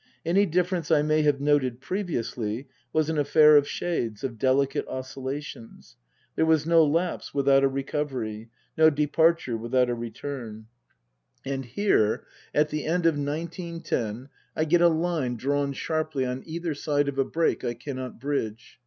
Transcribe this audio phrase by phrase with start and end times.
[0.25, 5.95] Any difference I may have noted previously was an affair of shades, of delicate oscillations.
[6.35, 10.65] There was no lapse without a recovery, no departure without a return.
[11.45, 11.65] 13* 196 Tasker Jevons And
[12.59, 16.73] here, at the end of nineteen ten, I get a line drawn sharply on either
[16.73, 18.79] side of a break I cannot bridge.